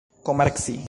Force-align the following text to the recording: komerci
komerci 0.23 0.79